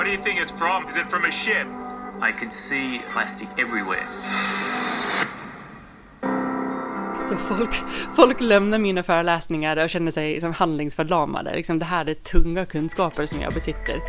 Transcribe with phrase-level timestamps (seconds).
[0.00, 0.88] What do you think it's from?
[0.88, 1.66] Is it from a ship?
[2.22, 4.06] I could see plastic everywhere.
[7.28, 7.74] Så folk,
[8.16, 11.54] folk lämnar mina föreläsningar och känner sig som handlingsförlamade.
[11.54, 14.00] Liksom, det här är tunga kunskaper som jag besitter.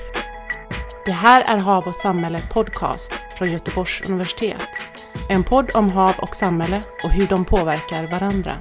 [1.05, 4.69] Det här är Hav och samhälle podcast från Göteborgs universitet.
[5.29, 8.51] En podd om hav och samhälle och hur de påverkar varandra.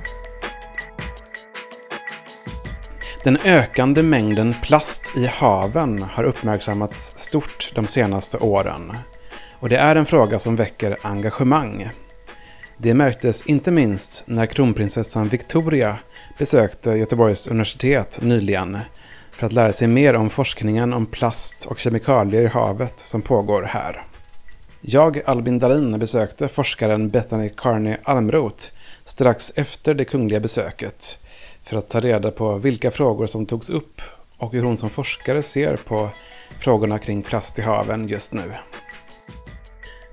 [3.24, 8.92] Den ökande mängden plast i haven har uppmärksammats stort de senaste åren.
[9.52, 11.90] Och det är en fråga som väcker engagemang.
[12.76, 15.96] Det märktes inte minst när kronprinsessan Victoria
[16.38, 18.78] besökte Göteborgs universitet nyligen
[19.30, 23.62] för att lära sig mer om forskningen om plast och kemikalier i havet som pågår
[23.62, 24.04] här.
[24.80, 28.68] Jag, Albin Dahlin, besökte forskaren Bethany Carney Almroth
[29.04, 31.18] strax efter det kungliga besöket
[31.70, 34.00] för att ta reda på vilka frågor som togs upp
[34.36, 36.10] och hur hon som forskare ser på
[36.58, 38.52] frågorna kring plast i haven just nu.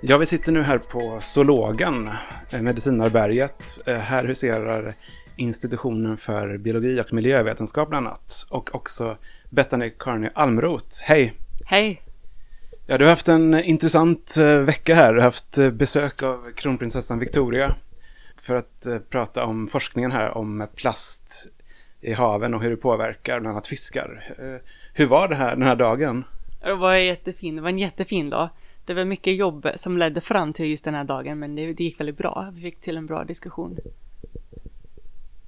[0.02, 2.10] Ja, vi sitter nu här på zoologen,
[2.52, 3.82] eh, Medicinarberget.
[3.86, 4.94] Eh, här huserar
[5.36, 8.46] institutionen för biologi och miljövetenskap bland annat.
[8.50, 9.18] Och också
[9.50, 11.04] Bethany Carney Almroth.
[11.04, 11.34] Hej!
[11.66, 12.02] Hej!
[12.86, 15.14] Ja, du har haft en intressant eh, vecka här.
[15.14, 17.76] Du har haft besök av kronprinsessan Victoria
[18.48, 21.48] för att prata om forskningen här om plast
[22.02, 24.24] i haven och hur det påverkar bland annat fiskar.
[24.94, 26.24] Hur var det här den här dagen?
[26.62, 27.56] Det var jättefin.
[27.56, 28.50] Det var en jättefin dag
[28.88, 31.84] det var mycket jobb som ledde fram till just den här dagen, men det, det
[31.84, 32.52] gick väldigt bra.
[32.54, 33.78] Vi fick till en bra diskussion.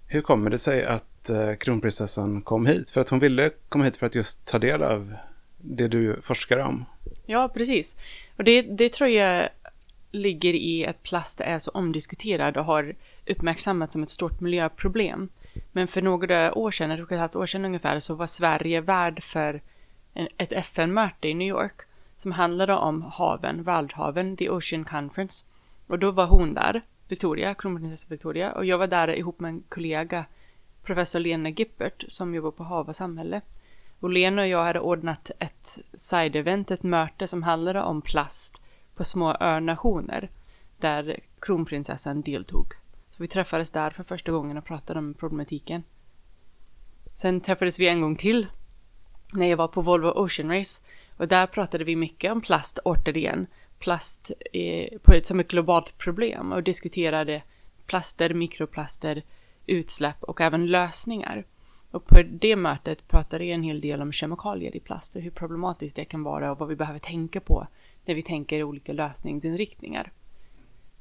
[0.08, 2.90] Hur kommer det sig att eh, kronprinsessan kom hit?
[2.90, 5.14] För att hon ville komma hit för att just ta del av
[5.58, 6.86] det du forskar om.
[7.26, 7.98] Ja, precis.
[8.38, 9.50] Och det, det tror jag
[10.12, 15.30] ligger i att plast är så omdiskuterad och har uppmärksammats som ett stort miljöproblem.
[15.72, 18.82] Men för några år sedan, ett och ett halvt år sedan ungefär, så var Sverige
[18.82, 19.62] värd för
[20.14, 21.82] en, ett FN-möte i New York
[22.18, 25.46] som handlade om haven, världshaven, The Ocean Conference.
[25.88, 29.64] Och då var hon där, Victoria, kronprinsessa Victoria, och jag var där ihop med en
[29.70, 30.26] kollega,
[30.84, 33.42] professor Lena Gippert, som jobbar på Hav och samhälle.
[34.00, 38.62] Och Lena och jag hade ordnat ett side-event, ett möte som handlade om plast
[39.00, 40.30] på små önationer,
[40.78, 42.74] där kronprinsessan deltog.
[43.10, 45.84] Så vi träffades där för första gången och pratade om problematiken.
[47.14, 48.48] Sen träffades vi en gång till
[49.34, 50.82] när jag var på Volvo Ocean Race
[51.18, 53.48] och där pratade vi mycket om plast återigen.
[53.78, 57.42] Plast eh, är, som ett globalt problem och diskuterade
[57.86, 59.24] plaster, mikroplaster,
[59.66, 61.46] utsläpp och även lösningar.
[61.92, 65.32] Och på det mötet pratade jag en hel del om kemikalier i plast och hur
[65.32, 67.68] problematiskt det kan vara och vad vi behöver tänka på
[68.06, 70.12] när vi tänker olika lösningsinriktningar.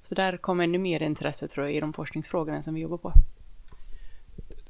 [0.00, 3.12] Så där kommer ännu mer intresse tror jag i de forskningsfrågorna som vi jobbar på.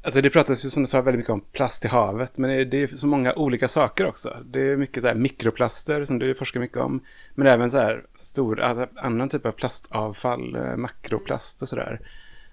[0.02, 2.82] Alltså det pratas ju som du sa väldigt mycket om plast i havet, men det
[2.82, 4.36] är så många olika saker också.
[4.44, 8.06] Det är mycket så här mikroplaster som du forskar mycket om, men även så här
[8.16, 8.60] stor,
[8.96, 12.00] annan typ av plastavfall, eh, makroplast och sådär.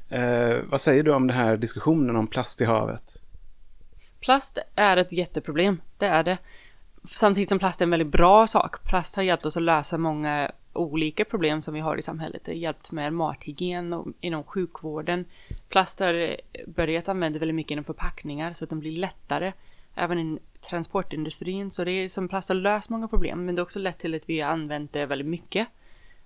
[0.09, 3.17] Eh, vad säger du om den här diskussionen om plast i havet?
[4.19, 6.37] Plast är ett jätteproblem, det är det.
[7.09, 8.83] Samtidigt som plast är en väldigt bra sak.
[8.83, 12.41] Plast har hjälpt oss att lösa många olika problem som vi har i samhället.
[12.45, 15.25] Det har hjälpt med mathygien och inom sjukvården.
[15.69, 16.35] Plast har eh,
[16.67, 19.53] börjat använda väldigt mycket inom förpackningar så att de blir lättare.
[19.95, 20.39] Även i
[20.69, 21.71] transportindustrin.
[21.71, 23.45] Så det är som plast har löst många problem.
[23.45, 25.67] Men det har också lett till att vi har använt det väldigt mycket.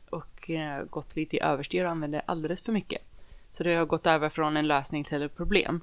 [0.09, 3.01] Och eh, gått lite i överstyr och använder alldeles för mycket.
[3.49, 5.81] Så det har gått över från en lösning till ett problem.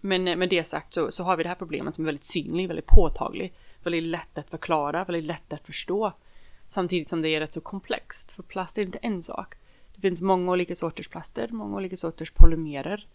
[0.00, 2.24] Men eh, med det sagt så, så har vi det här problemet som är väldigt
[2.24, 3.56] synligt, väldigt påtagligt.
[3.86, 6.12] Väldigt lätt att förklara, väldigt lätt att förstå.
[6.66, 9.54] Samtidigt som det är rätt så komplext, för plast är inte en sak.
[9.94, 13.06] Det finns många olika sorters plaster, många olika sorters polymerer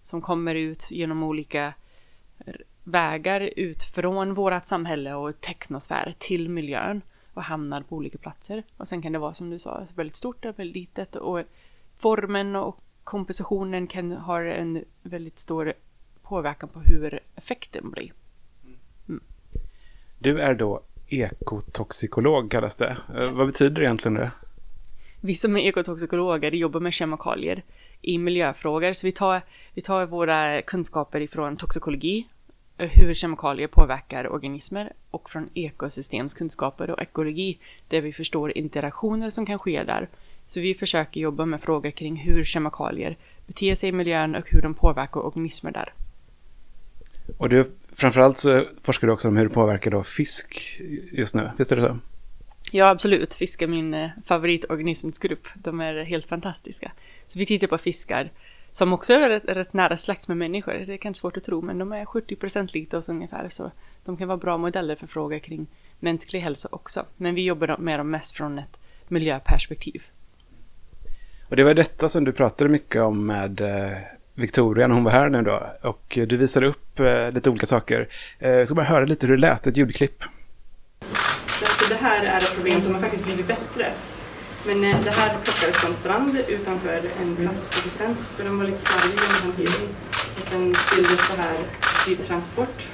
[0.00, 1.74] som kommer ut genom olika
[2.46, 7.02] eh, vägar ut från vårt samhälle och teknosfär till miljön
[7.34, 8.62] och hamnar på olika platser.
[8.76, 11.40] Och sen kan det vara som du sa, väldigt stort och väldigt litet och
[11.98, 15.74] formen och kompositionen kan ha en väldigt stor
[16.22, 18.12] påverkan på hur effekten blir.
[20.24, 22.96] Du är då ekotoxikolog kallas det.
[23.16, 24.30] Eh, vad betyder egentligen det?
[25.20, 27.62] Vi som är ekotoxikologer jobbar med kemikalier
[28.02, 29.42] i miljöfrågor, så vi tar,
[29.74, 32.26] vi tar våra kunskaper ifrån toxikologi,
[32.78, 37.58] eh, hur kemikalier påverkar organismer, och från ekosystemskunskaper och ekologi,
[37.88, 40.08] där vi förstår interaktioner som kan ske där.
[40.46, 43.16] Så vi försöker jobba med frågor kring hur kemikalier
[43.46, 45.92] beter sig i miljön och hur de påverkar organismer där.
[47.36, 50.80] Och du, framförallt så forskar du också om hur det påverkar då fisk
[51.12, 51.98] just nu, visst är det så?
[52.70, 53.34] Ja, absolut.
[53.34, 55.48] Fisk är min eh, favoritorganismsgrupp.
[55.54, 56.92] De är helt fantastiska.
[57.26, 58.30] Så vi tittar på fiskar
[58.70, 60.72] som också är rätt, rätt nära släkt med människor.
[60.86, 63.48] Det är kanske svårt att tro, men de är 70% lika oss ungefär.
[63.48, 63.70] Så
[64.04, 65.66] de kan vara bra modeller för frågor kring
[66.00, 67.04] mänsklig hälsa också.
[67.16, 68.78] Men vi jobbar med dem mest från ett
[69.08, 70.02] miljöperspektiv.
[71.48, 73.98] Och det var detta som du pratade mycket om med eh,
[74.34, 75.66] Victoria när hon var här nu då.
[75.82, 78.08] Och du visade upp eh, lite olika saker.
[78.38, 80.24] Eh, jag ska bara höra lite hur det lät, ett ljudklipp.
[81.50, 83.86] Så det här är ett problem som har faktiskt blivit bättre.
[84.66, 88.80] Men eh, det här plockades på en strand utanför en plastproducent för de var lite
[88.80, 89.88] slarviga med hantering.
[90.36, 91.56] Och sen spilldes det här
[92.08, 92.88] vid transport.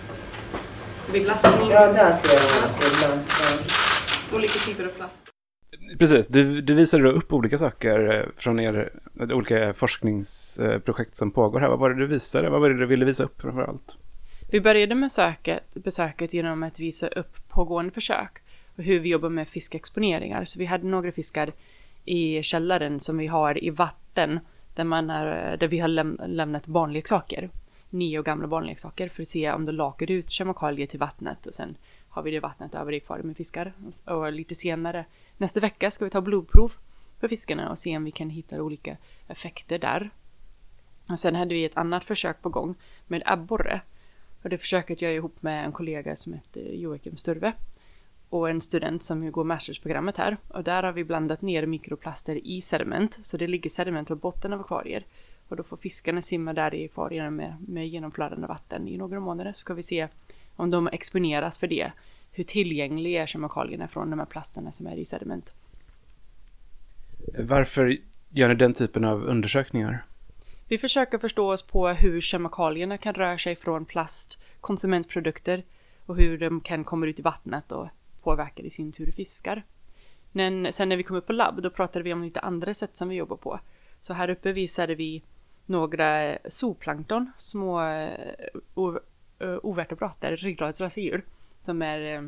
[1.12, 1.70] Vid glassning.
[1.70, 3.18] Ja, där ser jag.
[4.34, 5.26] Olika typer av plast.
[5.98, 8.90] Precis, du, du visade då upp olika saker eh, från er
[9.20, 11.68] eh, olika forskningsprojekt eh, som pågår här.
[11.68, 12.50] Vad var det du visade?
[12.50, 13.96] Vad var det du ville visa upp framför allt?
[14.50, 18.38] Vi började med söket, besöket genom att visa upp pågående försök
[18.76, 20.44] och hur vi jobbar med fiskexponeringar.
[20.44, 21.52] Så vi hade några fiskar
[22.04, 24.40] i källaren som vi har i vatten
[24.74, 27.50] där, man är, där vi har läm lämnat barnleksaker.
[27.90, 31.76] Nio gamla barnleksaker för att se om det lakar ut kemikalier till vattnet och sen
[32.08, 33.72] har vi det vattnet över i akvariet med fiskar.
[34.04, 35.04] Och lite senare
[35.40, 36.72] nästa vecka ska vi ta blodprov
[37.20, 38.96] för fiskarna och se om vi kan hitta olika
[39.28, 40.10] effekter där.
[41.08, 42.74] Och sen hade vi ett annat försök på gång
[43.06, 43.80] med abborre.
[44.42, 47.52] Och det försöket gör jag ihop med en kollega som heter Joakim Sturve
[48.28, 50.36] och en student som går mastersprogrammet här.
[50.48, 54.52] Och där har vi blandat ner mikroplaster i sediment, så det ligger sediment på botten
[54.52, 55.04] av akvarier.
[55.48, 59.52] Och då får fiskarna simma där i akvarierna med, med genomflödande vatten i några månader.
[59.52, 60.08] Så ska vi se
[60.56, 61.92] om de exponeras för det.
[62.32, 65.52] Hur tillgängliga är kemikalierna från de här plasterna som är i sediment.
[67.38, 67.98] Varför
[68.28, 70.04] gör ni den typen av undersökningar?
[70.68, 75.62] Vi försöker förstå oss på hur kemikalierna kan röra sig från plast, konsumentprodukter
[76.06, 77.88] och hur de kan komma ut i vattnet och
[78.22, 79.62] påverkar i sin tur fiskar.
[80.32, 82.96] Men sen när vi kom upp på labb, då pratade vi om lite andra sätt
[82.96, 83.60] som vi jobbar på.
[84.00, 85.22] Så här uppe visade vi
[85.66, 88.96] några zooplankton, små uh,
[89.62, 91.24] overtebrater, ryggradsrasdjur,
[91.60, 92.22] som är eh,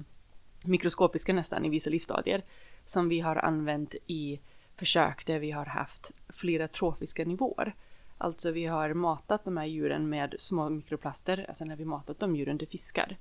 [0.64, 2.43] mikroskopiska nästan i vissa livsstadier,
[2.84, 4.40] som vi har använt i
[4.76, 7.75] försök där vi har haft flera trofiska nivåer.
[8.19, 12.37] Alltså vi har matat de här djuren med små mikroplaster, alltså när vi matat de
[12.37, 13.17] djuren till fiskar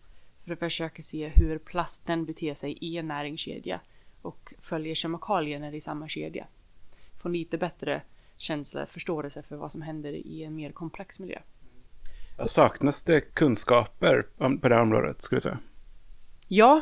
[0.45, 3.79] för att försöka se hur plasten beter sig i en näringskedja
[4.21, 6.47] och följer kemikalierna i samma kedja.
[7.21, 8.01] Få en lite bättre
[8.37, 11.39] känsla, förståelse för vad som händer i en mer komplex miljö.
[12.45, 15.59] Saknas det kunskaper på det här området, skulle du säga?
[16.53, 16.81] Ja,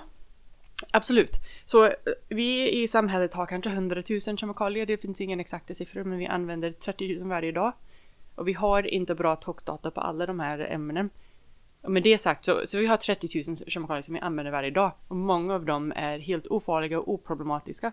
[0.92, 1.36] absolut.
[1.66, 1.94] Så eh,
[2.28, 4.86] vi i samhället har kanske 100 000 kemikalier.
[4.86, 7.74] Det finns ingen exakta siffror, men vi använder 30 000 varje dag.
[8.36, 11.10] Och vi har inte bra toxdata på alla de här ämnen.
[11.82, 14.72] Och med det sagt så, så vi har 30 000 kemikalier som vi använder varje
[14.72, 17.92] dag och många av dem är helt ofarliga och oproblematiska.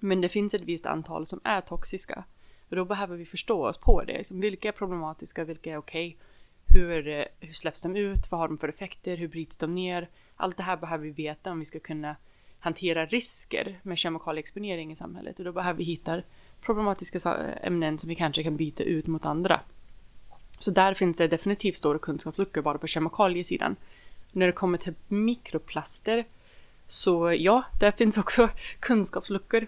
[0.00, 2.24] Men det finns ett visst antal som är toxiska
[2.68, 4.12] och då behöver vi förstå oss på det.
[4.12, 6.08] Liksom, vilka är problematiska, vilka är okej?
[6.08, 6.26] Okay?
[6.68, 8.30] Hur, hur släpps de ut?
[8.30, 9.16] Vad har de för effekter?
[9.16, 10.08] Hur bryts de ner?
[10.36, 12.16] Allt det här behöver vi veta om vi ska kunna
[12.60, 16.22] hantera risker med kemikalieexponering i samhället och då behöver vi hitta
[16.60, 19.60] problematiska ämnen som vi kanske kan byta ut mot andra.
[20.58, 23.76] Så där finns det definitivt stora kunskapsluckor bara på kemikaliesidan.
[24.32, 26.24] När det kommer till mikroplaster
[26.86, 28.48] så ja, där finns också
[28.80, 29.66] kunskapsluckor.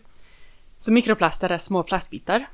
[0.79, 2.49] Så mikroplaster är små plastbitar.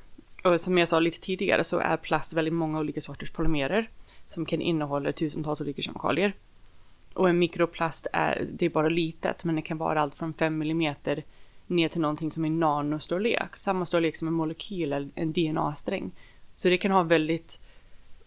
[0.45, 3.89] Och som jag sa lite tidigare så är plast väldigt många olika sorters polymerer
[4.27, 6.33] som kan innehålla tusentals olika kemikalier.
[7.15, 10.63] Och en mikroplast är, det är bara litet, men det kan vara allt från 5
[10.63, 10.95] mm
[11.67, 13.57] ner till någonting som är nanostorlek.
[13.57, 16.11] Samma storlek som en molekyl eller en DNA-sträng.
[16.55, 17.61] Så det kan ha väldigt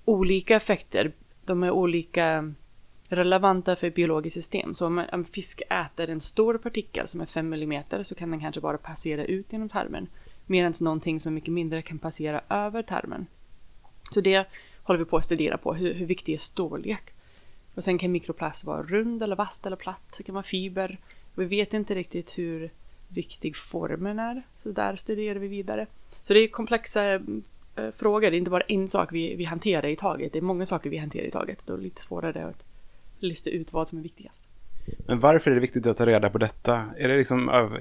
[0.06, 1.12] olika effekter.
[1.46, 2.54] De är olika
[3.10, 4.74] relevanta för biologiskt system.
[4.74, 8.40] Så om en fisk äter en stor partikel som är 5 mm så kan den
[8.40, 10.08] kanske bara passera ut genom tarmen.
[10.46, 13.28] Medan någonting som är mycket mindre kan passera över tarmen.
[14.12, 14.48] Så det
[14.88, 17.14] håller vi på att studera på, hur, hur viktig är storlek?
[17.76, 20.98] Och sen kan mikroplast vara rund eller vast eller platt, det kan vara fiber.
[21.36, 22.72] Vi vet inte riktigt hur
[23.08, 25.88] viktig formen är, så där studerar vi vidare.
[26.24, 27.20] Så det är komplexa eh,
[27.96, 28.32] frågor.
[28.32, 30.34] Det är inte bara en sak vi, vi hanterar i taget.
[30.34, 31.64] Det är många saker vi hanterar i taget.
[31.66, 32.64] Då är det lite svårare att
[33.20, 34.50] lista ut vad som är viktigast.
[35.06, 36.86] Men varför är det viktigt att ta reda på detta?
[36.98, 37.78] Är det liksom av,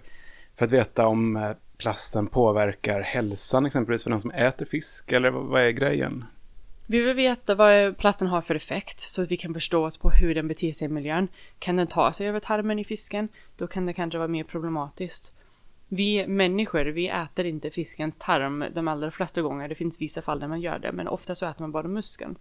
[0.55, 5.13] för att veta om eh, plasten påverkar hälsan exempelvis för de som äter fisk?
[5.13, 6.25] Eller vad är grejen?
[6.89, 10.11] Vi vill veta vad plasten har för effekt så att vi kan förstå oss på
[10.11, 11.29] hur den beter sig i miljön.
[11.59, 13.29] Kan den ta sig över tarmen i fisken?
[13.57, 15.33] Då kan det kanske vara mer problematiskt.
[15.89, 19.69] Vi människor, vi äter inte fiskens tarm de allra flesta gånger.
[19.69, 22.39] Det finns vissa fall där man gör det, men ofta så äter man bara muskeln.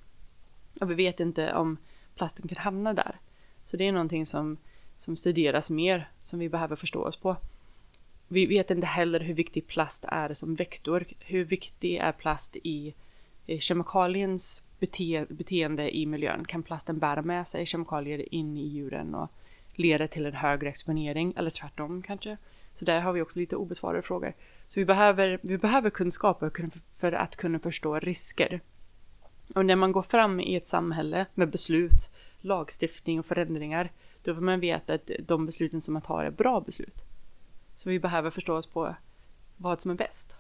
[0.82, 1.78] Och vi vet inte om
[2.16, 3.20] plasten kan hamna där.
[3.66, 4.58] Så det är någonting som,
[4.98, 7.38] som studeras mer, som vi behöver förstå oss på.
[8.28, 11.06] Vi vet inte heller hur viktig plast är som vektor.
[11.20, 12.94] Hur viktig är plast i, i
[13.48, 16.46] Eh, kemikaliens bete, beteende i miljön?
[16.46, 19.32] Kan plasten bära med sig kemikalier in i djuren och
[19.74, 22.38] leda till en högre exponering eller tvärtom kanske.
[22.74, 24.34] Så där har vi också lite obesvarade frågor.
[24.68, 26.52] Så vi behöver, vi behöver kunskaper
[26.98, 28.62] för att kunna förstå risker.
[29.56, 32.12] Och när man går fram i ett samhälle med beslut,
[32.42, 33.92] lagstiftning och förändringar,
[34.24, 37.04] då får man veta att de besluten som man tar är bra beslut.
[37.76, 38.96] Så vi behöver förstå oss på
[39.58, 40.36] vad som är bäst.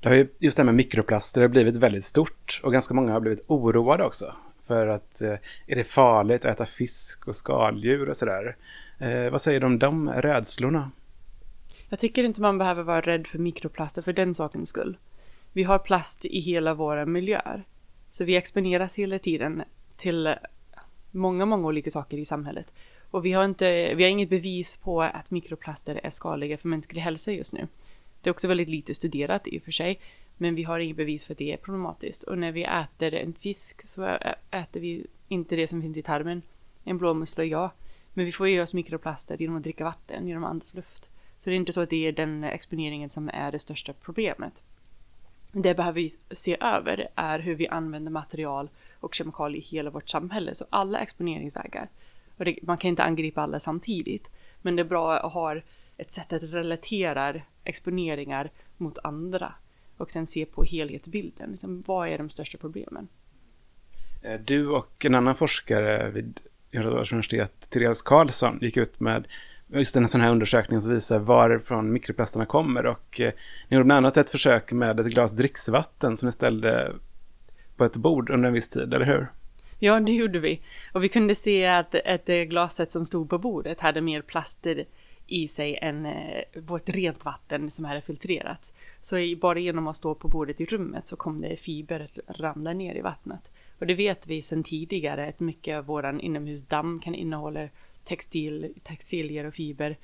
[0.00, 3.12] Det har ju, just det här med mikroplaster har blivit väldigt stort och ganska många
[3.12, 4.32] har blivit oroade också.
[4.66, 5.34] För att eh,
[5.66, 8.56] är det farligt att äta fisk och skaldjur och sådär?
[8.98, 10.90] Eh, vad säger du om de rädslorna?
[11.88, 14.96] Jag tycker inte man behöver vara rädd för mikroplaster för den sakens skull.
[15.52, 17.64] Vi har plast i hela våra miljöer.
[18.10, 19.62] Så vi exponeras hela tiden
[19.96, 20.34] till
[21.10, 22.72] många, många olika saker i samhället.
[23.10, 27.02] Och vi har, inte, vi har inget bevis på att mikroplaster är skadliga för mänsklig
[27.02, 27.66] hälsa just nu.
[28.26, 30.00] Det är också väldigt lite studerat i och för sig,
[30.36, 32.22] men vi har inget bevis för att det är problematiskt.
[32.22, 34.18] Och när vi äter en fisk så
[34.50, 36.42] äter vi inte det som finns i tarmen.
[36.84, 37.72] En blåmussla, ja.
[38.14, 41.08] Men vi får i oss mikroplaster genom att dricka vatten, genom att andas luft.
[41.38, 44.62] Så det är inte så att det är den exponeringen som är det största problemet.
[45.52, 48.68] Det behöver vi se över är hur vi använder material
[49.00, 50.54] och kemikalier i hela vårt samhälle.
[50.54, 51.88] Så alla exponeringsvägar.
[52.36, 54.30] Och det, man kan inte angripa alla samtidigt.
[54.62, 55.60] Men det är bra att ha
[55.96, 59.54] ett sätt att relatera exponeringar mot andra.
[59.96, 61.50] Och sen se på helhetsbilden.
[61.50, 63.08] Liksom, vad är de största problemen?
[64.22, 69.26] Eh, du och en annan forskare vid Göteborgs universitet, Therese Karlsson, gick ut med
[69.66, 72.86] just en sån här undersökning som visar varifrån mikroplasterna kommer.
[72.86, 73.32] Och eh,
[73.68, 76.92] ni gjorde bland annat ett försök med ett glas dricksvatten som ni ställde
[77.76, 79.26] på ett bord under en viss tid, eller hur?
[79.78, 80.60] Ja, det gjorde vi.
[80.92, 84.84] Och vi kunde se att ett glaset som stod på bordet hade mer plaster
[85.26, 88.74] i sig än ett eh, vårt rent vatten som hade filtrerats.
[89.00, 92.94] Så bara genom att stå på bordet i rummet så kom det fiber ramla ner
[92.94, 93.50] i vattnet.
[93.78, 97.68] Och det vet vi sedan tidigare att mycket av våran inomhusdamm kan innehålla
[98.04, 99.96] textil, textilier och fiber.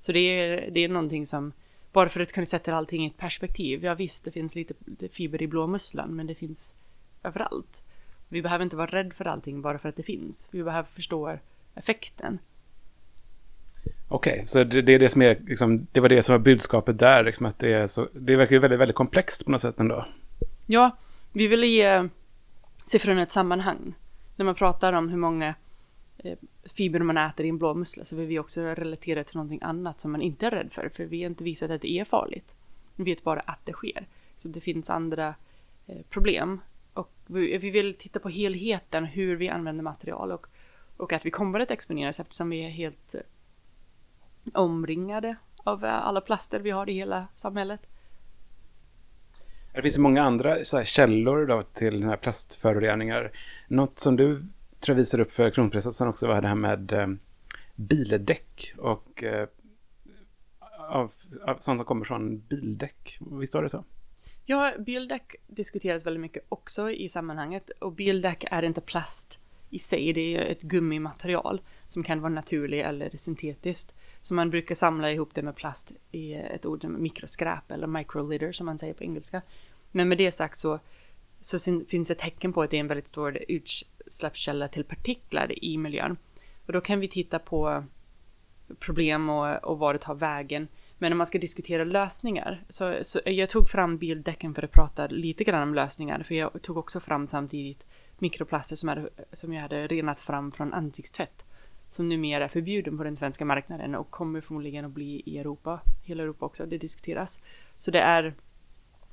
[0.00, 1.52] Så det är, det är någonting som,
[1.92, 3.84] bara för att kunna sätta allting i ett perspektiv.
[3.84, 4.74] Ja visst, det finns lite
[5.12, 6.74] fiber i blåmusslan, men det finns
[7.22, 7.82] överallt.
[8.28, 10.48] Vi behöver inte vara rädd för allting bara för att det finns.
[10.52, 11.38] Vi behöver förstå
[11.74, 12.38] effekten.
[14.08, 16.38] Okej, okay, så det, det, är det som är, liksom, det var det som var
[16.38, 19.60] budskapet där, liksom, att det är så, det verkar ju väldigt, väldigt komplext på något
[19.60, 20.04] sätt ändå.
[20.66, 20.96] Ja,
[21.32, 22.08] vi ville ge
[22.84, 23.94] siffrorna ett sammanhang.
[24.36, 25.54] När man pratar om hur många
[26.18, 30.00] eh, fibrer man äter i en blåmussla så vill vi också relatera till någonting annat
[30.00, 32.54] som man inte är rädd för, för vi har inte visat att det är farligt.
[32.96, 34.06] Vi vet bara att det sker.
[34.36, 35.34] Så det finns andra
[35.86, 36.60] eh, problem.
[36.92, 40.46] Och vi, vill titta på helheten, hur vi använder material och,
[40.96, 43.20] och att vi kommer att exponeras eftersom vi är helt eh,
[44.54, 47.80] omringade av alla plaster vi har i hela samhället.
[49.72, 53.32] Det finns många andra källor då, till den här plastföroreningar.
[53.68, 54.36] Något som du
[54.80, 57.06] tror jag visar upp för kronprinsessan också var det här med eh,
[57.74, 59.48] bildäck och eh,
[60.78, 61.12] av,
[61.46, 63.18] av sånt som kommer från bildäck.
[63.20, 63.84] Visst var det så?
[64.44, 70.12] Ja, bildäck diskuteras väldigt mycket också i sammanhanget och bildäck är inte plast i sig,
[70.12, 73.94] det är ett gummimaterial som kan vara naturligt eller syntetiskt.
[74.26, 78.52] Så man brukar samla ihop det med plast i ett ord som mikroskräp eller microlitter
[78.52, 79.42] som man säger på engelska.
[79.92, 80.78] Men med det sagt så,
[81.40, 85.78] så finns det tecken på att det är en väldigt stor utsläppskälla till partiklar i
[85.78, 86.16] miljön.
[86.66, 87.84] Och då kan vi titta på
[88.78, 90.68] problem och, och var det tar vägen.
[90.98, 95.06] Men om man ska diskutera lösningar, så, så jag tog fram bildäcken för att prata
[95.06, 97.86] lite grann om lösningar, för jag tog också fram samtidigt
[98.18, 101.45] mikroplaster som, hade, som jag hade renat fram från ansiktstvätt
[101.88, 105.80] som numera är förbjuden på den svenska marknaden och kommer förmodligen att bli i Europa,
[106.02, 107.42] hela Europa också, det diskuteras.
[107.76, 108.34] Så det är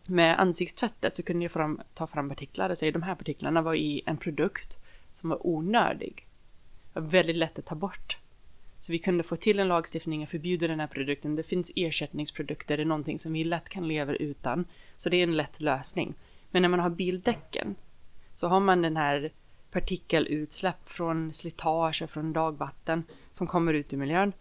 [0.08, 3.75] med ansiktstvättet så kunde jag fram, ta fram partiklar och säga de här partiklarna var
[3.75, 4.77] i en produkt
[5.12, 6.27] som var onödig.
[6.94, 8.18] Det var väldigt lätt att ta bort.
[8.80, 11.36] Så vi kunde få till en lagstiftning och förbjuda den här produkten.
[11.36, 14.65] Det finns ersättningsprodukter, det är någonting som vi lätt kan leva utan.
[14.98, 16.13] Så det är en lätt lösning.
[16.51, 17.75] Men när man har bildäcken
[18.34, 19.32] så har man den här
[19.74, 24.34] partikelutsläpp från slitage och från dagvatten som kommer ut i miljön.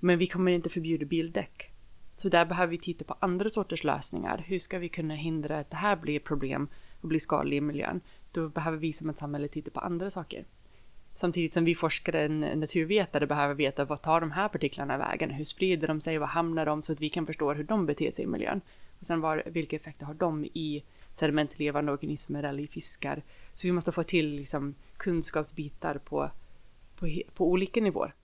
[0.00, 1.70] Men vi kommer inte förbjuda bildäck.
[2.16, 4.44] Så där behöver vi titta på andra sorters lösningar.
[4.46, 6.68] Hur ska vi kunna hindra att det här blir problem
[7.00, 8.00] och blir skadligt i miljön?
[8.32, 10.44] Då behöver vi som ett samhälle titta på andra saker.
[11.14, 15.30] Samtidigt som vi forskare, naturvetare, behöver veta vad tar de här partiklarna vägen?
[15.30, 16.18] Hur sprider de sig?
[16.18, 16.82] Vad hamnar de?
[16.82, 18.60] Så att vi kan förstå hur de beter sig i miljön.
[19.00, 20.84] Och sen var, vilka effekter har de i
[21.18, 23.22] sedimentlevande organismer eller i fiskar?
[23.54, 26.30] Så vi måste få till liksom, kunskapsbitar på,
[26.96, 28.14] på, på olika nivåer.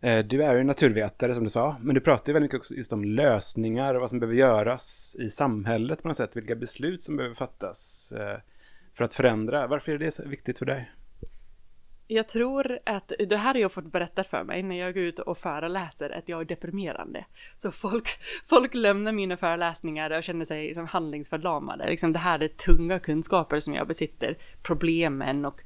[0.00, 2.92] Eh, du är ju naturvetare som du sa, men du pratar ju väldigt mycket just
[2.92, 7.16] om lösningar och vad som behöver göras i samhället på något sätt, vilka beslut som
[7.16, 8.38] behöver fattas eh,
[8.94, 9.66] för att förändra.
[9.66, 10.90] Varför är det så viktigt för dig?
[12.08, 15.18] Jag tror att det här har jag fått berättat för mig när jag går ut
[15.18, 17.24] och föreläser att jag är deprimerande.
[17.56, 18.08] Så folk,
[18.48, 21.90] folk lämnar mina föreläsningar och känner sig liksom handlingsförlamade.
[21.90, 25.60] Liksom det här är tunga kunskaper som jag besitter, problemen och,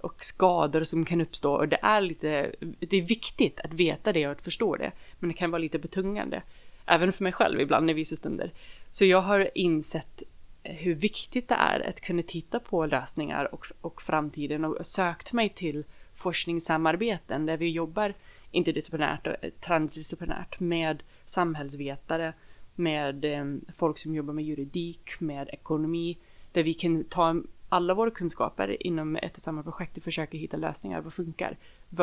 [0.00, 1.54] och skador som kan uppstå.
[1.54, 4.92] Och det är lite, det är viktigt att veta det och att förstå det.
[5.18, 6.42] Men det kan vara lite betungande.
[6.86, 8.52] Även för mig själv ibland i vissa stunder.
[8.90, 10.22] Så jag har insett
[10.64, 15.48] hur viktigt det är att kunna titta på lösningar och, och framtiden och sökt mig
[15.48, 18.14] till forskningssamarbeten där vi jobbar
[18.50, 22.32] interdisciplinärt och eh, transdisciplinärt med samhällsvetare,
[22.74, 23.44] med eh,
[23.76, 26.18] folk som jobbar med juridik, med ekonomi,
[26.52, 30.56] där vi kan ta alla våra kunskaper inom ett och samma projekt och försöka hitta
[30.56, 31.00] lösningar.
[31.00, 31.56] Vad funkar?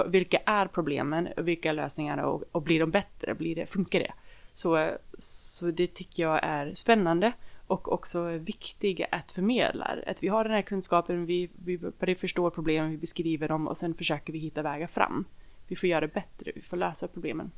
[0.07, 1.27] Vilka är problemen?
[1.37, 2.27] och Vilka är lösningarna?
[2.27, 3.35] Och, och blir de bättre?
[3.35, 4.13] Blir det, funkar det?
[4.53, 7.33] Så, eh, så det tycker jag är spännande
[7.69, 9.95] och också viktig att förmedla.
[10.07, 13.77] Att vi har den här kunskapen, vi, vi börjar förstå problemen, vi beskriver dem och
[13.77, 15.25] sen försöker vi hitta vägar fram.
[15.67, 17.51] Vi får göra det bättre, vi får lösa problemen.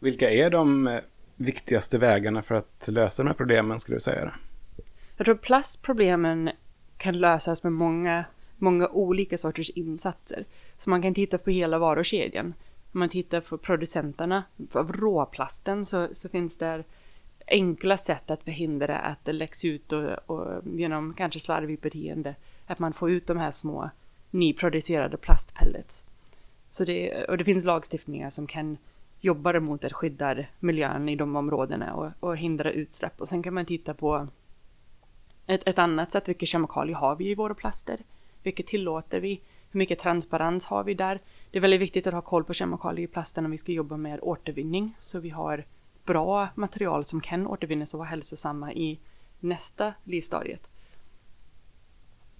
[0.00, 1.00] Vilka är de eh,
[1.36, 4.34] viktigaste vägarna för att lösa de här problemen skulle du säga?
[5.16, 6.50] Jag tror plastproblemen
[6.96, 8.24] kan lösas med många,
[8.56, 10.44] många olika sorters insatser.
[10.76, 12.54] Så man kan titta på hela varukedjan.
[12.92, 16.84] Om man tittar på producenterna av råplasten så, så finns det
[17.46, 22.34] enkla sätt att förhindra att det läcks ut och, och genom kanske slarvigt beteende
[22.66, 23.90] att man får ut de här små
[24.30, 26.06] nyproducerade plastpellets.
[26.70, 28.76] Så det, och det finns lagstiftningar som kan
[29.20, 33.20] jobba mot att skydda miljön i de områdena och, och hindra utsläpp.
[33.20, 34.28] Och sen kan man titta på
[35.46, 37.98] ett, ett annat sätt, vilka kemikalier har vi i våra plaster?
[38.42, 39.40] Vilka tillåter vi?
[39.70, 41.20] Hur mycket transparens har vi där?
[41.50, 43.96] Det är väldigt viktigt att ha koll på kemikalier i plasten om vi ska jobba
[43.96, 45.64] med återvinning, så vi har
[46.04, 48.98] bra material som kan återvinnas och vara hälsosamma i
[49.40, 50.68] nästa livsstadiet.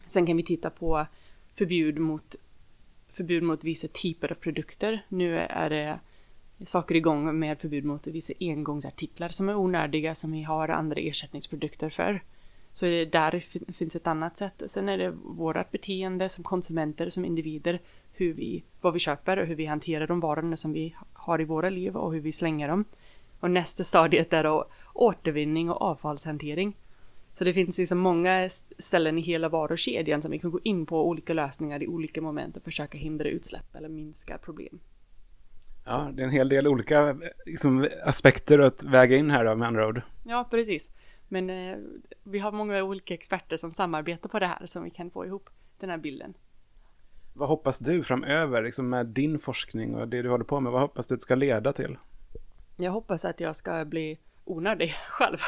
[0.07, 1.07] Sen kan vi titta på
[1.55, 2.35] förbud mot,
[3.13, 5.07] förbud mot vissa typer av produkter.
[5.09, 5.99] Nu är det
[6.65, 11.91] saker igång med förbud mot vissa engångsartiklar som är onödiga som vi har andra ersättningsprodukter
[11.91, 12.23] för.
[12.73, 14.63] Så det där finns ett annat sätt.
[14.67, 17.81] Sen är det vårt beteende som konsumenter, som individer,
[18.13, 21.45] hur vi, vad vi köper och hur vi hanterar de varorna som vi har i
[21.45, 22.85] våra liv och hur vi slänger dem.
[23.45, 26.77] Och nästa stadiet är då återvinning och avfallshantering.
[27.33, 31.09] Så det finns liksom många ställen i hela varukedjan som vi kan gå in på
[31.09, 34.81] olika lösningar i olika moment och försöka hindra utsläpp eller minska problem.
[35.85, 39.69] Ja, det är en hel del olika liksom, aspekter att väga in här då, med
[39.69, 40.03] andra ord.
[40.27, 40.91] Ja, precis.
[41.29, 41.79] Men eh,
[42.23, 45.51] vi har många olika experter som samarbetar på det här som vi kan få ihop
[45.81, 46.35] den här bilden.
[47.33, 50.73] Vad hoppas du framöver liksom med din forskning och det du håller på med?
[50.73, 51.97] Vad hoppas du att det ska leda till?
[52.77, 55.39] Jag hoppas att jag ska bli onödig själv.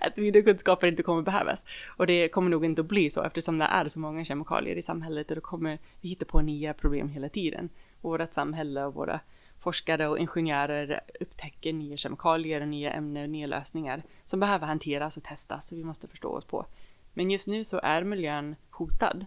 [0.00, 1.66] att mina kunskaper inte kommer behövas.
[1.96, 4.82] Och det kommer nog inte att bli så eftersom det är så många kemikalier i
[4.82, 7.68] samhället och då kommer vi hitta på nya problem hela tiden.
[8.00, 9.20] Vårat samhälle och våra
[9.60, 15.16] forskare och ingenjörer upptäcker nya kemikalier och nya ämnen och nya lösningar som behöver hanteras
[15.16, 16.66] och testas så vi måste förstå oss på.
[17.14, 19.26] Men just nu så är miljön hotad.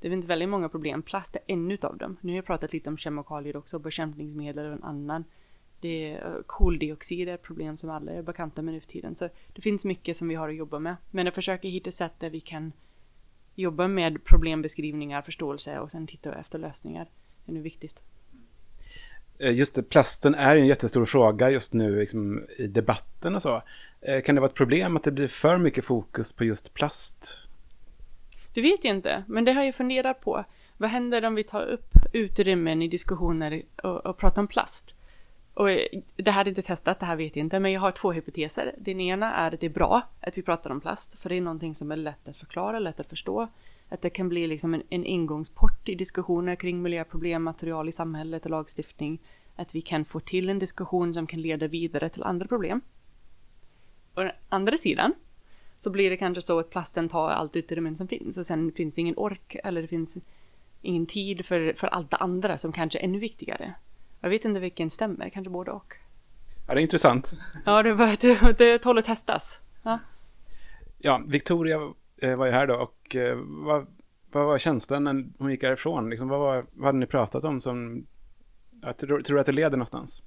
[0.00, 1.02] Det finns väldigt många problem.
[1.02, 2.16] Plast är en av dem.
[2.20, 5.24] Nu har jag pratat lite om kemikalier också, bekämpningsmedel och en annan.
[5.82, 9.14] Det är koldioxid är ett problem som alla är bekanta med nu för tiden.
[9.14, 10.96] Så det finns mycket som vi har att jobba med.
[11.10, 12.72] Men jag försöker hitta sätt där vi kan
[13.54, 17.06] jobba med problembeskrivningar, förståelse och sen titta efter lösningar.
[17.44, 18.02] Det är nu viktigt.
[19.38, 23.62] Eh, just det, plasten är en jättestor fråga just nu liksom, i debatten och så.
[24.00, 27.48] Eh, kan det vara ett problem att det blir för mycket fokus på just plast?
[28.54, 30.44] Det vet jag inte, men det har jag funderat på.
[30.76, 34.94] Vad händer om vi tar upp utrymmen i diskussioner och, och pratar om plast?
[35.54, 35.86] Och eh,
[36.16, 38.74] det här är inte testat, det här vet jag inte, men jag har två hypoteser.
[38.78, 41.40] Den ena är att det är bra att vi pratar om plast, för det är
[41.40, 43.48] någonting som är lätt att förklara, lätt att förstå.
[43.88, 48.44] Att det kan bli liksom en, en ingångsport i diskussioner kring miljöproblem, material i samhället
[48.44, 49.18] och lagstiftning.
[49.56, 52.80] Att vi kan få till en diskussion som kan leda vidare till andra problem.
[54.14, 55.14] Å andra sidan
[55.78, 58.94] så blir det kanske så att plasten tar allt utrymme som finns och sen finns
[58.94, 60.18] det ingen ork eller det finns
[60.82, 63.74] ingen tid för, för allt det andra som kanske är ännu viktigare.
[64.22, 65.94] Jag vet inte vilken stämmer, kanske både och.
[66.66, 67.32] Ja, det är intressant.
[67.64, 69.60] Ja, det, var, det, det att testas.
[69.82, 69.98] Ja.
[70.98, 73.86] ja, Victoria eh, var ju här då och eh, vad,
[74.32, 76.10] vad var känslan när hon gick härifrån?
[76.10, 78.06] Liksom, vad, var, vad hade ni pratat om som...
[78.82, 80.22] Jag tror, tror att det leder någonstans?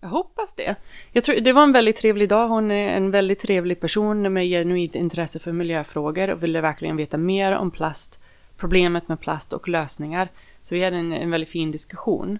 [0.00, 0.76] Jag hoppas det.
[1.12, 2.48] Jag tror, det var en väldigt trevlig dag.
[2.48, 7.16] Hon är en väldigt trevlig person med genuint intresse för miljöfrågor och ville verkligen veta
[7.16, 8.20] mer om plast,
[8.56, 10.28] problemet med plast och lösningar.
[10.60, 12.38] Så vi hade en, en väldigt fin diskussion.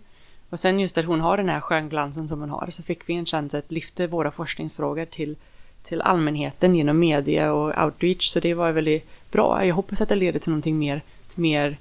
[0.50, 3.14] Och sen just att hon har den här skönglansen som hon har så fick vi
[3.14, 5.36] en chans att lyfta våra forskningsfrågor till,
[5.82, 8.28] till allmänheten genom media och outreach.
[8.28, 9.64] Så det var väldigt bra.
[9.64, 11.76] Jag hoppas att det leder till någonting mer, till mer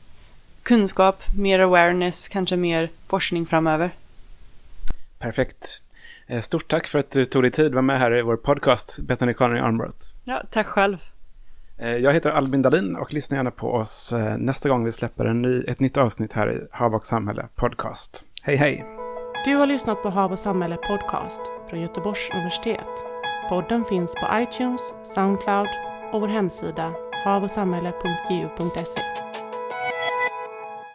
[0.64, 3.92] kunskap, mer awareness, kanske mer forskning framöver.
[5.20, 5.82] Perfekt.
[6.28, 8.36] Eh, Stort tack för att du tog dig tid att vara med här i vår
[8.38, 9.96] podcast, Bethany Connery Armbrot.
[10.24, 10.98] Ja, tack själv.
[11.78, 15.26] Eh, Jag heter Albin Dahlin och lyssna gärna på oss eh, nästa gång vi släpper
[15.26, 18.24] en ny, ett nytt avsnitt här i Hav och samhälle podcast.
[18.48, 18.86] Hej hej!
[19.46, 23.04] Du har lyssnat på Hav och samhälle podcast från Göteborgs universitet.
[23.50, 25.68] Podden finns på iTunes, Soundcloud
[26.12, 26.94] och vår hemsida
[27.26, 29.27] havochsamhälle.ju.se.